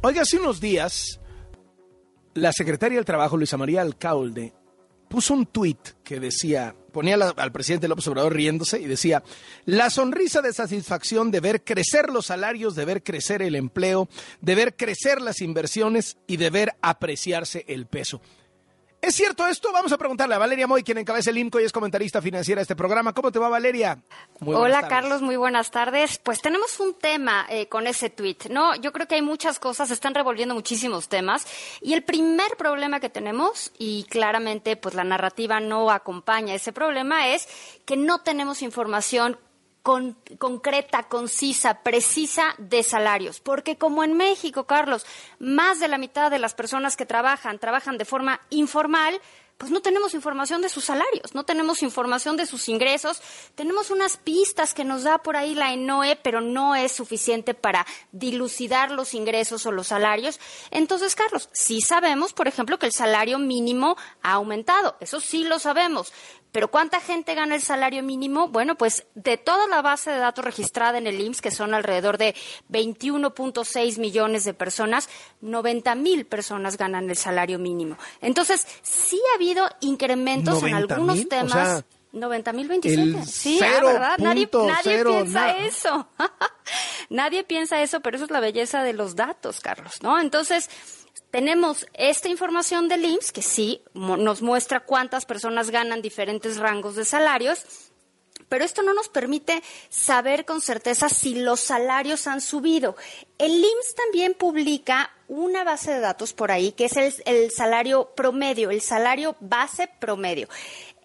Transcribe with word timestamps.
Oiga, 0.00 0.22
hace 0.22 0.38
unos 0.38 0.60
días, 0.60 1.18
la 2.34 2.52
secretaria 2.52 2.98
del 2.98 3.04
Trabajo, 3.04 3.36
Luisa 3.36 3.56
María 3.56 3.82
Alcalde, 3.82 4.52
puso 5.08 5.34
un 5.34 5.46
tuit 5.46 5.80
que 6.04 6.20
decía, 6.20 6.72
ponía 6.92 7.16
al 7.16 7.50
presidente 7.50 7.88
López 7.88 8.06
Obrador 8.06 8.32
riéndose 8.32 8.78
y 8.78 8.84
decía, 8.84 9.24
la 9.64 9.90
sonrisa 9.90 10.40
de 10.40 10.52
satisfacción 10.52 11.32
de 11.32 11.40
ver 11.40 11.64
crecer 11.64 12.10
los 12.10 12.26
salarios, 12.26 12.76
de 12.76 12.84
ver 12.84 13.02
crecer 13.02 13.42
el 13.42 13.56
empleo, 13.56 14.08
de 14.40 14.54
ver 14.54 14.76
crecer 14.76 15.20
las 15.20 15.40
inversiones 15.40 16.16
y 16.28 16.36
de 16.36 16.50
ver 16.50 16.76
apreciarse 16.80 17.64
el 17.66 17.86
peso. 17.86 18.20
¿Es 19.00 19.14
cierto 19.14 19.46
esto? 19.46 19.72
Vamos 19.72 19.92
a 19.92 19.96
preguntarle 19.96 20.34
a 20.34 20.38
Valeria 20.38 20.66
Moy, 20.66 20.82
quien 20.82 20.98
encabeza 20.98 21.30
el 21.30 21.38
INCO 21.38 21.60
y 21.60 21.64
es 21.64 21.72
comentarista 21.72 22.20
financiera 22.20 22.58
de 22.58 22.62
este 22.62 22.74
programa. 22.74 23.12
¿Cómo 23.12 23.30
te 23.30 23.38
va, 23.38 23.48
Valeria? 23.48 24.02
Hola, 24.44 24.88
Carlos, 24.88 25.22
muy 25.22 25.36
buenas 25.36 25.70
tardes. 25.70 26.18
Pues 26.18 26.42
tenemos 26.42 26.80
un 26.80 26.94
tema 26.94 27.46
eh, 27.48 27.68
con 27.68 27.86
ese 27.86 28.10
tweet, 28.10 28.36
¿no? 28.50 28.74
Yo 28.74 28.92
creo 28.92 29.06
que 29.06 29.14
hay 29.14 29.22
muchas 29.22 29.60
cosas, 29.60 29.88
se 29.88 29.94
están 29.94 30.14
revolviendo 30.14 30.54
muchísimos 30.54 31.08
temas. 31.08 31.46
Y 31.80 31.94
el 31.94 32.02
primer 32.02 32.56
problema 32.56 32.98
que 32.98 33.08
tenemos, 33.08 33.70
y 33.78 34.04
claramente 34.10 34.76
pues 34.76 34.96
la 34.96 35.04
narrativa 35.04 35.60
no 35.60 35.92
acompaña 35.92 36.54
ese 36.54 36.72
problema, 36.72 37.28
es 37.28 37.48
que 37.84 37.96
no 37.96 38.22
tenemos 38.22 38.62
información 38.62 39.38
concreta, 39.82 41.04
concisa, 41.04 41.82
precisa 41.82 42.54
de 42.58 42.82
salarios. 42.82 43.40
Porque 43.40 43.76
como 43.76 44.04
en 44.04 44.14
México, 44.14 44.64
Carlos, 44.64 45.06
más 45.38 45.80
de 45.80 45.88
la 45.88 45.98
mitad 45.98 46.30
de 46.30 46.38
las 46.38 46.54
personas 46.54 46.96
que 46.96 47.06
trabajan 47.06 47.58
trabajan 47.58 47.98
de 47.98 48.04
forma 48.04 48.40
informal, 48.50 49.20
pues 49.58 49.72
no 49.72 49.82
tenemos 49.82 50.14
información 50.14 50.62
de 50.62 50.68
sus 50.68 50.84
salarios, 50.84 51.34
no 51.34 51.44
tenemos 51.44 51.82
información 51.82 52.36
de 52.36 52.46
sus 52.46 52.68
ingresos, 52.68 53.20
tenemos 53.56 53.90
unas 53.90 54.16
pistas 54.16 54.72
que 54.72 54.84
nos 54.84 55.02
da 55.02 55.18
por 55.18 55.36
ahí 55.36 55.54
la 55.56 55.72
ENOE, 55.72 56.16
pero 56.22 56.40
no 56.40 56.76
es 56.76 56.92
suficiente 56.92 57.54
para 57.54 57.84
dilucidar 58.12 58.92
los 58.92 59.14
ingresos 59.14 59.66
o 59.66 59.72
los 59.72 59.88
salarios. 59.88 60.38
Entonces, 60.70 61.16
Carlos, 61.16 61.48
sí 61.52 61.80
sabemos, 61.80 62.32
por 62.32 62.46
ejemplo, 62.46 62.78
que 62.78 62.86
el 62.86 62.92
salario 62.92 63.40
mínimo 63.40 63.96
ha 64.22 64.34
aumentado, 64.34 64.96
eso 65.00 65.20
sí 65.20 65.42
lo 65.42 65.58
sabemos, 65.58 66.12
pero 66.52 66.70
¿cuánta 66.70 67.00
gente 67.00 67.34
gana 67.34 67.54
el 67.54 67.60
salario 67.60 68.02
mínimo? 68.02 68.48
Bueno, 68.48 68.76
pues 68.76 69.06
de 69.14 69.36
toda 69.36 69.66
la 69.66 69.82
base 69.82 70.10
de 70.10 70.18
datos 70.18 70.44
registrada 70.44 70.96
en 70.96 71.06
el 71.06 71.20
IMSS, 71.20 71.42
que 71.42 71.50
son 71.50 71.74
alrededor 71.74 72.16
de 72.16 72.34
21.6 72.70 73.98
millones 73.98 74.44
de 74.44 74.54
personas, 74.54 75.10
90 75.42 75.94
mil 75.96 76.24
personas 76.24 76.78
ganan 76.78 77.10
el 77.10 77.16
salario 77.16 77.58
mínimo. 77.58 77.98
Entonces, 78.22 78.66
sí 78.82 79.20
ha 79.34 79.38
habido 79.48 79.68
incrementos 79.80 80.62
en 80.62 80.74
algunos 80.74 81.28
temas. 81.28 81.84
90 82.10 82.52
mil 82.54 82.68
27. 82.68 83.26
Sí, 83.26 83.60
ah, 83.62 83.80
¿verdad? 83.82 84.18
nadie, 84.18 84.48
nadie 84.50 85.04
piensa 85.04 85.56
eso. 85.58 86.08
nadie 87.10 87.44
piensa 87.44 87.82
eso, 87.82 88.00
pero 88.00 88.16
eso 88.16 88.24
es 88.24 88.30
la 88.30 88.40
belleza 88.40 88.82
de 88.82 88.94
los 88.94 89.14
datos, 89.14 89.60
Carlos, 89.60 90.02
¿no? 90.02 90.18
Entonces, 90.18 90.70
tenemos 91.30 91.86
esta 91.92 92.28
información 92.28 92.88
del 92.88 93.04
IMSS 93.04 93.32
que 93.32 93.42
sí 93.42 93.82
nos 93.94 94.40
muestra 94.40 94.80
cuántas 94.80 95.26
personas 95.26 95.70
ganan 95.70 96.00
diferentes 96.00 96.56
rangos 96.56 96.96
de 96.96 97.04
salarios, 97.04 97.64
pero 98.48 98.64
esto 98.64 98.82
no 98.82 98.94
nos 98.94 99.08
permite 99.08 99.62
saber 99.88 100.44
con 100.44 100.60
certeza 100.60 101.08
si 101.08 101.34
los 101.36 101.60
salarios 101.60 102.26
han 102.26 102.40
subido. 102.40 102.96
El 103.38 103.52
IMSS 103.52 103.94
también 103.94 104.34
publica 104.34 105.10
una 105.28 105.62
base 105.62 105.92
de 105.92 106.00
datos 106.00 106.32
por 106.32 106.50
ahí 106.50 106.72
que 106.72 106.86
es 106.86 107.20
el, 107.24 107.50
salario 107.50 108.10
promedio, 108.14 108.70
el 108.70 108.80
salario 108.80 109.36
base 109.40 109.88
promedio. 109.98 110.48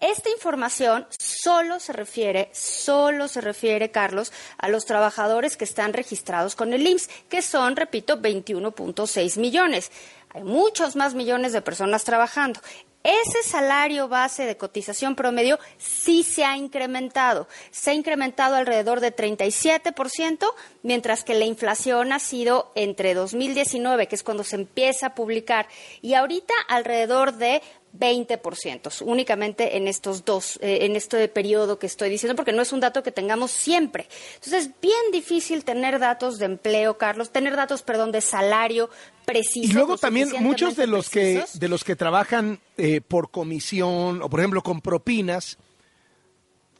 Esta 0.00 0.30
información 0.30 1.06
solo 1.18 1.80
se 1.80 1.92
refiere, 1.92 2.50
solo 2.52 3.28
se 3.28 3.40
refiere, 3.40 3.90
Carlos, 3.90 4.32
a 4.58 4.68
los 4.68 4.84
trabajadores 4.84 5.56
que 5.56 5.64
están 5.64 5.92
registrados 5.92 6.56
con 6.56 6.72
el 6.72 6.86
IMSS, 6.86 7.08
que 7.28 7.42
son, 7.42 7.76
repito, 7.76 8.18
21.6 8.18 9.38
millones. 9.38 9.90
Hay 10.30 10.42
muchos 10.42 10.96
más 10.96 11.14
millones 11.14 11.52
de 11.52 11.62
personas 11.62 12.04
trabajando. 12.04 12.60
Ese 13.04 13.42
salario 13.42 14.08
base 14.08 14.46
de 14.46 14.56
cotización 14.56 15.14
promedio 15.14 15.58
sí 15.76 16.22
se 16.22 16.42
ha 16.42 16.56
incrementado. 16.56 17.46
Se 17.70 17.90
ha 17.90 17.94
incrementado 17.94 18.56
alrededor 18.56 19.00
de 19.00 19.14
37%, 19.14 20.46
mientras 20.82 21.22
que 21.22 21.34
la 21.34 21.44
inflación 21.44 22.14
ha 22.14 22.18
sido 22.18 22.72
entre 22.74 23.12
2019, 23.12 24.08
que 24.08 24.14
es 24.14 24.22
cuando 24.22 24.42
se 24.42 24.56
empieza 24.56 25.08
a 25.08 25.14
publicar, 25.14 25.68
y 26.00 26.14
ahorita 26.14 26.54
alrededor 26.66 27.34
de 27.34 27.60
20%, 27.98 29.02
únicamente 29.02 29.76
en 29.76 29.86
estos 29.86 30.24
dos, 30.24 30.58
eh, 30.60 30.78
en 30.82 30.96
este 30.96 31.28
periodo 31.28 31.78
que 31.78 31.86
estoy 31.86 32.10
diciendo, 32.10 32.34
porque 32.34 32.52
no 32.52 32.62
es 32.62 32.72
un 32.72 32.80
dato 32.80 33.02
que 33.02 33.12
tengamos 33.12 33.50
siempre. 33.50 34.08
Entonces, 34.34 34.66
es 34.66 34.80
bien 34.80 35.12
difícil 35.12 35.64
tener 35.64 35.98
datos 35.98 36.38
de 36.38 36.46
empleo, 36.46 36.98
Carlos, 36.98 37.30
tener 37.30 37.56
datos, 37.56 37.82
perdón, 37.82 38.10
de 38.12 38.20
salario 38.20 38.90
preciso. 39.24 39.70
Y 39.70 39.72
luego 39.72 39.96
también 39.96 40.30
muchos 40.40 40.76
de 40.76 40.86
los 40.86 41.08
que 41.08 41.44
de 41.54 41.68
los 41.68 41.84
que 41.84 41.96
trabajan 41.96 42.60
eh, 42.76 43.00
por 43.00 43.30
comisión 43.30 44.22
o, 44.22 44.28
por 44.28 44.40
ejemplo, 44.40 44.62
con 44.62 44.80
propinas 44.80 45.58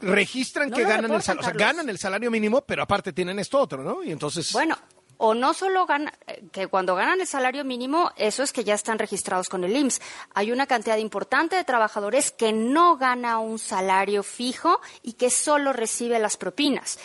registran 0.00 0.70
que 0.70 0.82
ganan 0.82 1.12
el 1.12 1.22
salario, 1.22 1.48
o 1.48 1.50
sea, 1.50 1.66
ganan 1.66 1.88
el 1.88 1.98
salario 1.98 2.30
mínimo, 2.30 2.62
pero 2.62 2.82
aparte 2.82 3.12
tienen 3.12 3.38
esto 3.38 3.58
otro, 3.58 3.82
¿no? 3.82 4.02
Y 4.02 4.10
entonces. 4.10 4.52
Bueno, 4.52 4.76
o 5.16 5.34
no 5.34 5.54
solo 5.54 5.86
ganan, 5.86 6.12
que 6.52 6.66
cuando 6.66 6.94
ganan 6.94 7.20
el 7.20 7.26
salario 7.26 7.64
mínimo, 7.64 8.10
eso 8.16 8.42
es 8.42 8.52
que 8.52 8.64
ya 8.64 8.74
están 8.74 8.98
registrados 8.98 9.48
con 9.48 9.64
el 9.64 9.76
IMSS. 9.76 10.00
Hay 10.34 10.52
una 10.52 10.66
cantidad 10.66 10.96
importante 10.96 11.56
de 11.56 11.64
trabajadores 11.64 12.30
que 12.30 12.52
no 12.52 12.96
gana 12.96 13.38
un 13.38 13.58
salario 13.58 14.22
fijo 14.22 14.80
y 15.02 15.14
que 15.14 15.30
solo 15.30 15.72
recibe 15.72 16.18
las 16.18 16.36
propinas. 16.36 16.98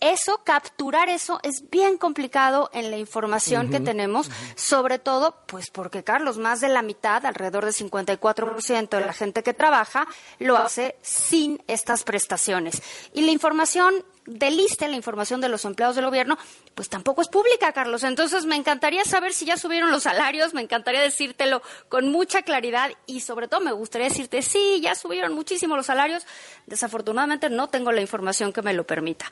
Eso, 0.00 0.42
capturar 0.44 1.08
eso, 1.08 1.40
es 1.42 1.70
bien 1.70 1.96
complicado 1.96 2.68
en 2.74 2.90
la 2.90 2.98
información 2.98 3.70
que 3.70 3.80
tenemos, 3.80 4.30
sobre 4.54 4.98
todo, 4.98 5.36
pues 5.46 5.70
porque, 5.70 6.04
Carlos, 6.04 6.36
más 6.36 6.60
de 6.60 6.68
la 6.68 6.82
mitad, 6.82 7.24
alrededor 7.24 7.64
del 7.64 7.72
54% 7.72 8.90
de 8.90 9.06
la 9.06 9.14
gente 9.14 9.42
que 9.42 9.54
trabaja, 9.54 10.06
lo 10.38 10.58
hace 10.58 10.96
sin 11.00 11.62
estas 11.66 12.04
prestaciones. 12.04 12.82
Y 13.14 13.22
la 13.22 13.32
información 13.32 14.04
del 14.26 14.58
ISTE, 14.60 14.88
la 14.88 14.96
información 14.96 15.40
de 15.40 15.48
los 15.48 15.64
empleados 15.64 15.96
del 15.96 16.04
gobierno, 16.04 16.36
pues 16.74 16.88
tampoco 16.88 17.22
es 17.22 17.28
pública, 17.28 17.72
Carlos. 17.72 18.02
Entonces, 18.04 18.44
me 18.44 18.56
encantaría 18.56 19.04
saber 19.04 19.32
si 19.32 19.46
ya 19.46 19.56
subieron 19.56 19.90
los 19.90 20.02
salarios, 20.02 20.54
me 20.54 20.62
encantaría 20.62 21.00
decírtelo 21.00 21.62
con 21.88 22.10
mucha 22.10 22.42
claridad 22.42 22.90
y 23.06 23.20
sobre 23.20 23.48
todo 23.48 23.60
me 23.60 23.72
gustaría 23.72 24.08
decirte, 24.08 24.42
sí, 24.42 24.80
ya 24.82 24.94
subieron 24.94 25.32
muchísimo 25.34 25.76
los 25.76 25.86
salarios. 25.86 26.26
Desafortunadamente 26.66 27.50
no 27.50 27.68
tengo 27.68 27.92
la 27.92 28.00
información 28.00 28.52
que 28.52 28.62
me 28.62 28.74
lo 28.74 28.84
permita. 28.84 29.26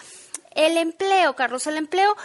El 0.54 0.76
empleo, 0.76 1.34
Carlos, 1.34 1.66
el 1.66 1.76
empleo, 1.76 2.16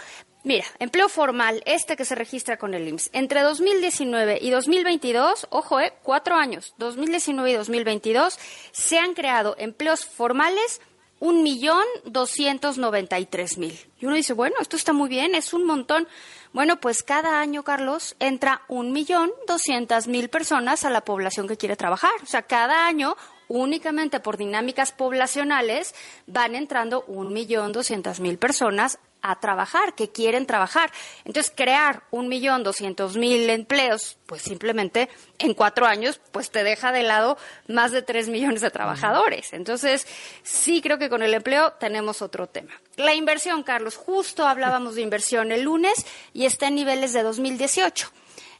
mira, 0.44 0.64
empleo 0.78 1.08
formal, 1.08 1.62
este 1.66 1.96
que 1.96 2.04
se 2.04 2.14
registra 2.14 2.58
con 2.58 2.74
el 2.74 2.86
IMSS, 2.86 3.10
entre 3.12 3.40
2019 3.42 4.38
y 4.40 4.50
2022, 4.50 5.48
ojo, 5.50 5.80
eh, 5.80 5.92
cuatro 6.04 6.36
años, 6.36 6.74
2019 6.78 7.50
y 7.50 7.54
2022, 7.54 8.38
se 8.70 8.98
han 8.98 9.14
creado 9.14 9.56
empleos 9.58 10.04
formales 10.04 10.80
un 11.20 11.44
millón 11.44 11.84
doscientos 12.04 12.78
noventa 12.78 13.20
y 13.20 13.26
tres 13.26 13.58
mil. 13.58 13.78
Y 14.00 14.06
uno 14.06 14.16
dice, 14.16 14.32
bueno, 14.32 14.56
esto 14.60 14.76
está 14.76 14.92
muy 14.92 15.08
bien, 15.08 15.34
es 15.36 15.52
un 15.52 15.64
montón. 15.64 16.08
Bueno, 16.52 16.80
pues 16.80 17.04
cada 17.04 17.40
año, 17.40 17.62
Carlos, 17.62 18.16
entra 18.18 18.62
un 18.68 18.90
millón 18.90 19.30
doscientas 19.46 20.08
mil 20.08 20.28
personas 20.28 20.84
a 20.84 20.90
la 20.90 21.04
población 21.04 21.46
que 21.46 21.56
quiere 21.56 21.76
trabajar. 21.76 22.10
O 22.22 22.26
sea, 22.26 22.42
cada 22.42 22.86
año, 22.86 23.16
únicamente 23.50 24.20
por 24.20 24.36
dinámicas 24.36 24.92
poblacionales, 24.92 25.92
van 26.28 26.54
entrando 26.54 27.02
un 27.08 27.32
millón 27.32 27.72
doscientas 27.72 28.20
mil 28.20 28.38
personas 28.38 29.00
a 29.22 29.40
trabajar, 29.40 29.94
que 29.94 30.10
quieren 30.10 30.46
trabajar. 30.46 30.92
Entonces, 31.24 31.52
crear 31.54 32.04
un 32.12 32.28
millón 32.28 32.62
doscientos 32.62 33.16
mil 33.16 33.50
empleos, 33.50 34.16
pues 34.26 34.42
simplemente 34.42 35.08
en 35.38 35.52
cuatro 35.54 35.84
años, 35.84 36.20
pues 36.30 36.52
te 36.52 36.62
deja 36.62 36.92
de 36.92 37.02
lado 37.02 37.36
más 37.66 37.90
de 37.90 38.02
tres 38.02 38.28
millones 38.28 38.60
de 38.60 38.70
trabajadores. 38.70 39.52
Entonces, 39.52 40.06
sí 40.44 40.80
creo 40.80 40.98
que 40.98 41.10
con 41.10 41.22
el 41.22 41.34
empleo 41.34 41.72
tenemos 41.72 42.22
otro 42.22 42.46
tema. 42.46 42.70
La 42.96 43.14
inversión, 43.14 43.64
Carlos, 43.64 43.96
justo 43.96 44.46
hablábamos 44.46 44.94
de 44.94 45.02
inversión 45.02 45.50
el 45.50 45.62
lunes 45.62 46.06
y 46.32 46.46
está 46.46 46.68
en 46.68 46.76
niveles 46.76 47.12
de 47.12 47.24
2018. 47.24 48.12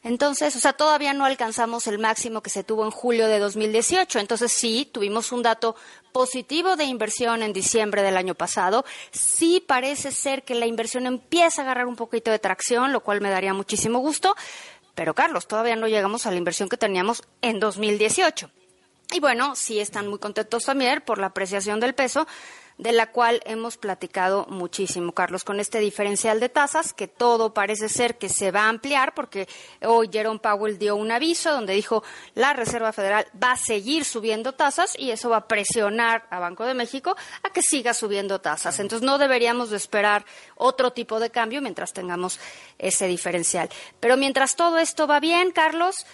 Entonces, 0.02 0.56
o 0.56 0.60
sea, 0.60 0.72
todavía 0.72 1.12
no 1.12 1.26
alcanzamos 1.26 1.86
el 1.86 1.98
máximo 1.98 2.42
que 2.42 2.48
se 2.48 2.64
tuvo 2.64 2.84
en 2.84 2.90
julio 2.90 3.26
de 3.26 3.38
2018. 3.38 4.18
Entonces, 4.18 4.50
sí, 4.50 4.88
tuvimos 4.90 5.30
un 5.30 5.42
dato 5.42 5.76
positivo 6.12 6.76
de 6.76 6.84
inversión 6.84 7.42
en 7.42 7.52
diciembre 7.52 8.02
del 8.02 8.16
año 8.16 8.34
pasado. 8.34 8.84
Sí 9.10 9.62
parece 9.66 10.10
ser 10.10 10.42
que 10.42 10.54
la 10.54 10.66
inversión 10.66 11.06
empieza 11.06 11.60
a 11.60 11.64
agarrar 11.64 11.86
un 11.86 11.96
poquito 11.96 12.30
de 12.30 12.38
tracción, 12.38 12.92
lo 12.92 13.00
cual 13.00 13.20
me 13.20 13.30
daría 13.30 13.52
muchísimo 13.52 13.98
gusto. 13.98 14.34
Pero, 14.94 15.14
Carlos, 15.14 15.46
todavía 15.46 15.76
no 15.76 15.86
llegamos 15.86 16.24
a 16.26 16.30
la 16.30 16.36
inversión 16.36 16.68
que 16.68 16.78
teníamos 16.78 17.22
en 17.42 17.60
2018. 17.60 18.50
Y 19.12 19.20
bueno, 19.20 19.56
sí 19.56 19.80
están 19.80 20.06
muy 20.06 20.18
contentos 20.18 20.64
también 20.64 21.00
por 21.00 21.18
la 21.18 21.28
apreciación 21.28 21.80
del 21.80 21.94
peso, 21.94 22.28
de 22.80 22.92
la 22.92 23.10
cual 23.10 23.42
hemos 23.44 23.76
platicado 23.76 24.46
muchísimo, 24.48 25.12
Carlos, 25.12 25.44
con 25.44 25.60
este 25.60 25.80
diferencial 25.80 26.40
de 26.40 26.48
tasas, 26.48 26.94
que 26.94 27.08
todo 27.08 27.52
parece 27.52 27.90
ser 27.90 28.16
que 28.16 28.30
se 28.30 28.52
va 28.52 28.62
a 28.62 28.68
ampliar, 28.68 29.12
porque 29.14 29.48
hoy 29.82 30.08
Jerome 30.10 30.38
Powell 30.38 30.78
dio 30.78 30.96
un 30.96 31.10
aviso 31.10 31.50
donde 31.52 31.74
dijo 31.74 32.02
la 32.34 32.54
Reserva 32.54 32.92
Federal 32.92 33.26
va 33.42 33.52
a 33.52 33.56
seguir 33.58 34.06
subiendo 34.06 34.52
tasas 34.52 34.98
y 34.98 35.10
eso 35.10 35.28
va 35.28 35.38
a 35.38 35.48
presionar 35.48 36.26
a 36.30 36.38
Banco 36.38 36.64
de 36.64 36.72
México 36.72 37.16
a 37.42 37.50
que 37.50 37.60
siga 37.60 37.92
subiendo 37.92 38.40
tasas. 38.40 38.78
Entonces 38.78 39.04
no 39.04 39.18
deberíamos 39.18 39.68
de 39.68 39.76
esperar 39.76 40.24
otro 40.54 40.92
tipo 40.92 41.20
de 41.20 41.30
cambio 41.30 41.60
mientras 41.60 41.92
tengamos 41.92 42.40
ese 42.78 43.06
diferencial. 43.08 43.68
Pero 43.98 44.16
mientras 44.16 44.56
todo 44.56 44.78
esto 44.78 45.06
va 45.06 45.20
bien, 45.20 45.50
Carlos, 45.50 46.06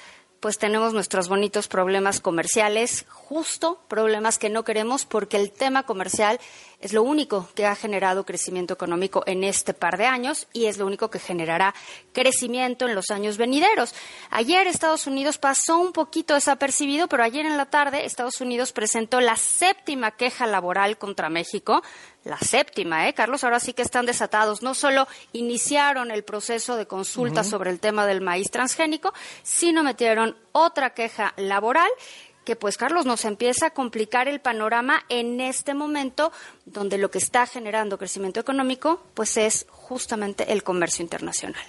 pues 0.46 0.58
tenemos 0.58 0.94
nuestros 0.94 1.26
bonitos 1.28 1.66
problemas 1.66 2.20
comerciales, 2.20 3.04
justo 3.08 3.80
problemas 3.88 4.38
que 4.38 4.48
no 4.48 4.62
queremos 4.62 5.04
porque 5.04 5.38
el 5.38 5.50
tema 5.50 5.82
comercial 5.82 6.38
es 6.80 6.92
lo 6.92 7.02
único 7.02 7.48
que 7.54 7.66
ha 7.66 7.74
generado 7.74 8.26
crecimiento 8.26 8.74
económico 8.74 9.22
en 9.26 9.44
este 9.44 9.72
par 9.72 9.96
de 9.96 10.06
años 10.06 10.46
y 10.52 10.66
es 10.66 10.76
lo 10.76 10.86
único 10.86 11.10
que 11.10 11.18
generará 11.18 11.74
crecimiento 12.12 12.86
en 12.86 12.94
los 12.94 13.10
años 13.10 13.38
venideros. 13.38 13.94
Ayer 14.30 14.66
Estados 14.66 15.06
Unidos 15.06 15.38
pasó 15.38 15.78
un 15.78 15.92
poquito 15.92 16.34
desapercibido, 16.34 17.08
pero 17.08 17.22
ayer 17.22 17.46
en 17.46 17.56
la 17.56 17.66
tarde 17.66 18.04
Estados 18.04 18.40
Unidos 18.40 18.72
presentó 18.72 19.20
la 19.20 19.36
séptima 19.36 20.10
queja 20.12 20.46
laboral 20.46 20.98
contra 20.98 21.30
México. 21.30 21.82
La 22.24 22.38
séptima, 22.38 23.08
¿eh, 23.08 23.14
Carlos? 23.14 23.44
Ahora 23.44 23.60
sí 23.60 23.72
que 23.72 23.82
están 23.82 24.04
desatados. 24.04 24.60
No 24.60 24.74
solo 24.74 25.06
iniciaron 25.32 26.10
el 26.10 26.24
proceso 26.24 26.76
de 26.76 26.86
consulta 26.86 27.44
sobre 27.44 27.70
el 27.70 27.78
tema 27.78 28.04
del 28.04 28.20
maíz 28.20 28.50
transgénico, 28.50 29.14
sino 29.44 29.84
metieron 29.84 30.36
otra 30.50 30.90
queja 30.90 31.34
laboral 31.36 31.90
que 32.46 32.56
pues 32.56 32.78
Carlos 32.78 33.04
nos 33.04 33.26
empieza 33.26 33.66
a 33.66 33.70
complicar 33.70 34.28
el 34.28 34.40
panorama 34.40 35.04
en 35.10 35.40
este 35.40 35.74
momento 35.74 36.32
donde 36.64 36.96
lo 36.96 37.10
que 37.10 37.18
está 37.18 37.44
generando 37.46 37.98
crecimiento 37.98 38.40
económico 38.40 39.02
pues 39.12 39.36
es 39.36 39.66
justamente 39.68 40.52
el 40.52 40.62
comercio 40.62 41.02
internacional. 41.02 41.66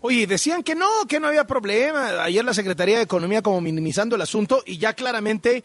Oye, 0.00 0.26
decían 0.26 0.62
que 0.62 0.74
no, 0.74 0.88
que 1.06 1.20
no 1.20 1.26
había 1.26 1.44
problema. 1.46 2.22
Ayer 2.22 2.42
la 2.42 2.54
Secretaría 2.54 2.96
de 2.96 3.02
Economía 3.02 3.42
como 3.42 3.60
minimizando 3.60 4.16
el 4.16 4.22
asunto 4.22 4.62
y 4.64 4.78
ya 4.78 4.94
claramente 4.94 5.62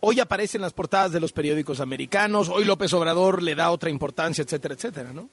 hoy 0.00 0.20
aparecen 0.20 0.60
las 0.60 0.72
portadas 0.72 1.12
de 1.12 1.20
los 1.20 1.32
periódicos 1.32 1.80
americanos, 1.80 2.48
hoy 2.48 2.64
López 2.64 2.92
Obrador 2.92 3.42
le 3.42 3.54
da 3.54 3.70
otra 3.70 3.90
importancia, 3.90 4.42
etcétera, 4.42 4.74
etcétera, 4.74 5.12
¿no? 5.12 5.30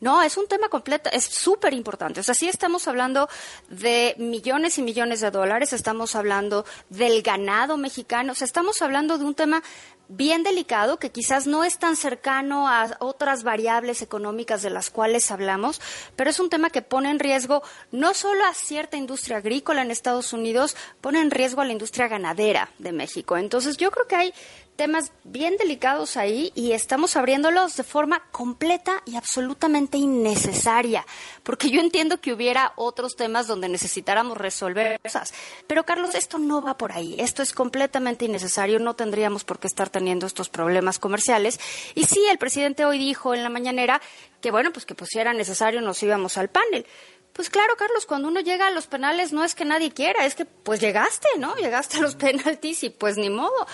No, 0.00 0.22
es 0.22 0.36
un 0.36 0.46
tema 0.46 0.68
completo, 0.68 1.08
es 1.12 1.24
súper 1.24 1.72
importante. 1.72 2.20
O 2.20 2.22
sea, 2.22 2.34
sí 2.34 2.48
estamos 2.48 2.86
hablando 2.86 3.28
de 3.68 4.14
millones 4.18 4.76
y 4.76 4.82
millones 4.82 5.20
de 5.20 5.30
dólares, 5.30 5.72
estamos 5.72 6.14
hablando 6.14 6.66
del 6.90 7.22
ganado 7.22 7.78
mexicano, 7.78 8.32
o 8.32 8.34
sea, 8.34 8.44
estamos 8.44 8.82
hablando 8.82 9.16
de 9.16 9.24
un 9.24 9.34
tema 9.34 9.62
bien 10.08 10.42
delicado 10.42 10.98
que 10.98 11.10
quizás 11.10 11.46
no 11.46 11.64
es 11.64 11.78
tan 11.78 11.96
cercano 11.96 12.68
a 12.68 12.96
otras 13.00 13.42
variables 13.42 14.02
económicas 14.02 14.62
de 14.62 14.70
las 14.70 14.90
cuales 14.90 15.30
hablamos, 15.30 15.80
pero 16.14 16.30
es 16.30 16.40
un 16.40 16.50
tema 16.50 16.70
que 16.70 16.82
pone 16.82 17.10
en 17.10 17.18
riesgo 17.18 17.62
no 17.90 18.14
solo 18.14 18.44
a 18.44 18.54
cierta 18.54 18.96
industria 18.96 19.38
agrícola 19.38 19.82
en 19.82 19.90
Estados 19.90 20.32
Unidos, 20.32 20.76
pone 21.00 21.20
en 21.20 21.30
riesgo 21.30 21.60
a 21.60 21.64
la 21.64 21.72
industria 21.72 22.08
ganadera 22.08 22.70
de 22.78 22.92
México. 22.92 23.36
Entonces, 23.36 23.76
yo 23.76 23.90
creo 23.90 24.06
que 24.06 24.16
hay 24.16 24.34
temas 24.76 25.10
bien 25.24 25.56
delicados 25.56 26.16
ahí 26.16 26.52
y 26.54 26.72
estamos 26.72 27.16
abriéndolos 27.16 27.76
de 27.76 27.82
forma 27.82 28.22
completa 28.30 29.02
y 29.06 29.16
absolutamente 29.16 29.98
innecesaria, 29.98 31.04
porque 31.42 31.70
yo 31.70 31.80
entiendo 31.80 32.20
que 32.20 32.32
hubiera 32.32 32.72
otros 32.76 33.16
temas 33.16 33.46
donde 33.46 33.68
necesitáramos 33.68 34.36
resolver 34.36 35.00
cosas, 35.00 35.32
pero 35.66 35.84
Carlos, 35.84 36.14
esto 36.14 36.38
no 36.38 36.62
va 36.62 36.76
por 36.76 36.92
ahí, 36.92 37.16
esto 37.18 37.42
es 37.42 37.52
completamente 37.52 38.26
innecesario, 38.26 38.78
no 38.78 38.94
tendríamos 38.94 39.44
por 39.44 39.58
qué 39.58 39.66
estar 39.66 39.88
teniendo 39.96 40.26
estos 40.26 40.50
problemas 40.50 40.98
comerciales. 40.98 41.58
Y 41.94 42.04
sí, 42.04 42.22
el 42.30 42.36
presidente 42.36 42.84
hoy 42.84 42.98
dijo 42.98 43.34
en 43.34 43.42
la 43.42 43.48
mañanera 43.48 44.02
que 44.42 44.50
bueno, 44.50 44.74
pues 44.74 44.84
que 44.84 44.94
pues 44.94 45.08
si 45.10 45.18
era 45.18 45.32
necesario 45.32 45.80
nos 45.80 46.02
íbamos 46.02 46.36
al 46.36 46.50
panel. 46.50 46.84
Pues 47.32 47.48
claro, 47.48 47.76
Carlos, 47.78 48.04
cuando 48.04 48.28
uno 48.28 48.40
llega 48.40 48.66
a 48.66 48.70
los 48.70 48.86
penales 48.86 49.32
no 49.32 49.42
es 49.42 49.54
que 49.54 49.64
nadie 49.64 49.90
quiera, 49.90 50.26
es 50.26 50.34
que 50.34 50.44
pues 50.44 50.80
llegaste, 50.80 51.28
¿no? 51.38 51.56
Llegaste 51.56 51.96
a 51.96 52.00
los 52.02 52.14
penaltis 52.14 52.82
y 52.82 52.90
pues 52.90 53.16
ni 53.16 53.30
modo. 53.30 53.66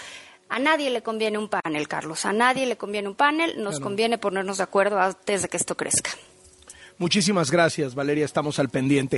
A 0.48 0.60
nadie 0.60 0.90
le 0.90 1.02
conviene 1.02 1.38
un 1.38 1.48
panel, 1.48 1.88
Carlos. 1.88 2.24
A 2.24 2.32
nadie 2.32 2.66
le 2.66 2.76
conviene 2.76 3.08
un 3.08 3.16
panel. 3.16 3.60
Nos 3.60 3.80
conviene 3.80 4.18
ponernos 4.18 4.58
de 4.58 4.62
acuerdo 4.62 5.00
antes 5.00 5.42
de 5.42 5.48
que 5.48 5.56
esto 5.56 5.76
crezca. 5.76 6.10
Muchísimas 6.98 7.50
gracias, 7.50 7.96
Valeria. 7.96 8.24
Estamos 8.24 8.60
al 8.60 8.68
pendiente. 8.68 9.10